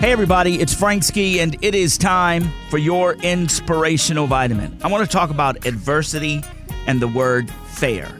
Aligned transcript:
Hey, 0.00 0.12
everybody, 0.12 0.62
it's 0.62 0.72
Frank 0.72 1.02
Ski, 1.02 1.40
and 1.40 1.62
it 1.62 1.74
is 1.74 1.98
time 1.98 2.50
for 2.70 2.78
your 2.78 3.16
inspirational 3.16 4.26
vitamin. 4.26 4.78
I 4.82 4.88
want 4.88 5.04
to 5.04 5.12
talk 5.14 5.28
about 5.28 5.66
adversity 5.66 6.42
and 6.86 7.02
the 7.02 7.06
word 7.06 7.50
fair. 7.66 8.10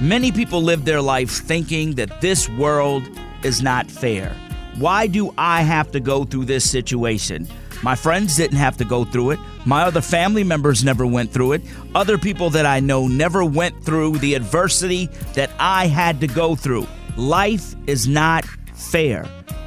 Many 0.00 0.32
people 0.32 0.60
live 0.60 0.84
their 0.84 1.00
life 1.00 1.30
thinking 1.30 1.94
that 1.94 2.20
this 2.20 2.48
world 2.48 3.04
is 3.44 3.62
not 3.62 3.88
fair. 3.88 4.34
Why 4.78 5.06
do 5.06 5.32
I 5.38 5.62
have 5.62 5.92
to 5.92 6.00
go 6.00 6.24
through 6.24 6.46
this 6.46 6.68
situation? 6.68 7.46
My 7.84 7.94
friends 7.94 8.36
didn't 8.36 8.58
have 8.58 8.76
to 8.78 8.84
go 8.84 9.04
through 9.04 9.30
it. 9.30 9.38
My 9.64 9.82
other 9.82 10.00
family 10.00 10.42
members 10.42 10.82
never 10.82 11.06
went 11.06 11.30
through 11.30 11.52
it. 11.52 11.62
Other 11.94 12.18
people 12.18 12.50
that 12.50 12.66
I 12.66 12.80
know 12.80 13.06
never 13.06 13.44
went 13.44 13.84
through 13.84 14.18
the 14.18 14.34
adversity 14.34 15.06
that 15.34 15.52
I 15.60 15.86
had 15.86 16.20
to 16.20 16.26
go 16.26 16.56
through. 16.56 16.88
Life 17.16 17.76
is 17.86 18.08
not 18.08 18.44
fair. 18.74 19.24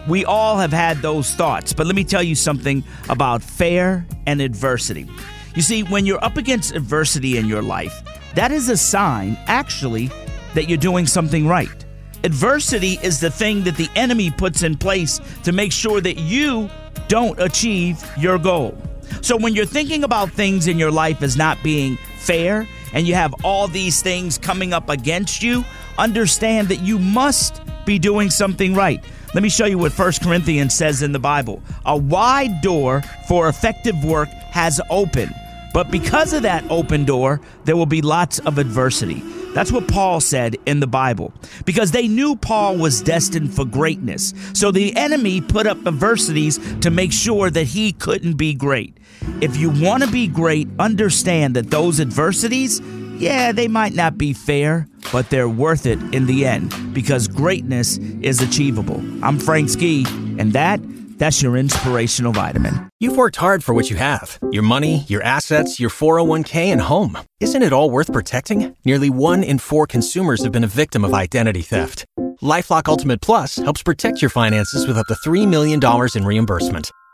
We 0.07 0.25
all 0.25 0.57
have 0.57 0.73
had 0.73 0.97
those 0.97 1.33
thoughts, 1.35 1.73
but 1.73 1.85
let 1.85 1.95
me 1.95 2.03
tell 2.03 2.23
you 2.23 2.35
something 2.35 2.83
about 3.09 3.43
fair 3.43 4.05
and 4.25 4.41
adversity. 4.41 5.07
You 5.55 5.61
see, 5.61 5.83
when 5.83 6.05
you're 6.05 6.23
up 6.23 6.37
against 6.37 6.75
adversity 6.75 7.37
in 7.37 7.47
your 7.47 7.61
life, 7.61 8.01
that 8.35 8.51
is 8.51 8.69
a 8.69 8.77
sign, 8.77 9.37
actually, 9.47 10.09
that 10.55 10.67
you're 10.67 10.77
doing 10.77 11.05
something 11.05 11.47
right. 11.47 11.85
Adversity 12.23 12.99
is 13.03 13.19
the 13.19 13.29
thing 13.29 13.63
that 13.63 13.75
the 13.77 13.89
enemy 13.95 14.31
puts 14.31 14.63
in 14.63 14.77
place 14.77 15.19
to 15.43 15.51
make 15.51 15.71
sure 15.71 16.01
that 16.01 16.17
you 16.17 16.69
don't 17.07 17.39
achieve 17.39 18.03
your 18.17 18.37
goal. 18.37 18.77
So 19.21 19.35
when 19.37 19.53
you're 19.53 19.65
thinking 19.65 20.03
about 20.03 20.31
things 20.31 20.67
in 20.67 20.79
your 20.79 20.91
life 20.91 21.21
as 21.21 21.35
not 21.35 21.61
being 21.63 21.97
fair 22.17 22.67
and 22.93 23.07
you 23.07 23.15
have 23.15 23.33
all 23.43 23.67
these 23.67 24.01
things 24.01 24.37
coming 24.37 24.73
up 24.73 24.89
against 24.89 25.43
you, 25.43 25.65
understand 25.97 26.69
that 26.69 26.79
you 26.79 26.97
must 26.97 27.61
be 27.91 27.99
doing 27.99 28.29
something 28.29 28.73
right. 28.73 29.03
Let 29.33 29.43
me 29.43 29.49
show 29.49 29.65
you 29.65 29.77
what 29.77 29.91
1 29.91 30.13
Corinthians 30.23 30.73
says 30.73 31.01
in 31.01 31.11
the 31.11 31.19
Bible. 31.19 31.61
A 31.85 31.97
wide 31.97 32.61
door 32.61 33.01
for 33.27 33.49
effective 33.49 34.01
work 34.05 34.29
has 34.51 34.79
opened, 34.89 35.35
but 35.73 35.91
because 35.91 36.31
of 36.31 36.43
that 36.43 36.63
open 36.69 37.03
door, 37.03 37.41
there 37.65 37.75
will 37.75 37.85
be 37.85 38.01
lots 38.01 38.39
of 38.39 38.57
adversity. 38.57 39.21
That's 39.53 39.73
what 39.73 39.89
Paul 39.89 40.21
said 40.21 40.55
in 40.65 40.79
the 40.79 40.87
Bible. 40.87 41.33
Because 41.65 41.91
they 41.91 42.07
knew 42.07 42.37
Paul 42.37 42.77
was 42.77 43.01
destined 43.01 43.53
for 43.53 43.65
greatness. 43.65 44.33
So 44.53 44.71
the 44.71 44.95
enemy 44.95 45.41
put 45.41 45.67
up 45.67 45.85
adversities 45.85 46.59
to 46.79 46.89
make 46.89 47.11
sure 47.11 47.49
that 47.49 47.65
he 47.65 47.91
couldn't 47.91 48.37
be 48.37 48.53
great. 48.53 48.95
If 49.41 49.57
you 49.57 49.69
want 49.69 50.03
to 50.03 50.09
be 50.09 50.29
great, 50.29 50.69
understand 50.79 51.57
that 51.57 51.69
those 51.69 51.99
adversities, 51.99 52.79
yeah, 53.17 53.51
they 53.51 53.67
might 53.67 53.93
not 53.93 54.17
be 54.17 54.31
fair, 54.31 54.87
but 55.11 55.29
they're 55.29 55.49
worth 55.49 55.85
it 55.85 55.99
in 56.13 56.25
the 56.25 56.45
end 56.45 56.73
because 56.93 57.27
greatness 57.27 57.97
is 58.21 58.41
achievable. 58.41 59.01
I'm 59.23 59.39
Frank 59.39 59.69
Ski, 59.69 60.05
and 60.37 60.53
that 60.53 60.79
that's 61.21 61.39
your 61.43 61.55
inspirational 61.55 62.33
vitamin. 62.33 62.89
You've 62.99 63.15
worked 63.15 63.35
hard 63.35 63.63
for 63.63 63.75
what 63.75 63.91
you 63.91 63.95
have 63.97 64.39
your 64.51 64.63
money, 64.63 65.05
your 65.07 65.21
assets, 65.21 65.79
your 65.79 65.91
401k, 65.91 66.55
and 66.71 66.81
home. 66.81 67.15
Isn't 67.39 67.61
it 67.61 67.73
all 67.73 67.91
worth 67.91 68.11
protecting? 68.11 68.75
Nearly 68.85 69.11
one 69.11 69.43
in 69.43 69.59
four 69.59 69.85
consumers 69.85 70.43
have 70.43 70.51
been 70.51 70.63
a 70.63 70.77
victim 70.81 71.05
of 71.05 71.13
identity 71.13 71.61
theft. 71.61 72.05
Lifelock 72.41 72.87
Ultimate 72.87 73.21
Plus 73.21 73.57
helps 73.57 73.83
protect 73.83 74.19
your 74.19 74.29
finances 74.29 74.87
with 74.87 74.97
up 74.97 75.05
to 75.07 75.13
$3 75.13 75.47
million 75.47 75.79
in 76.15 76.25
reimbursement. 76.25 76.91